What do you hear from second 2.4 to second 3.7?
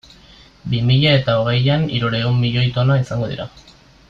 milioi tona izango dira.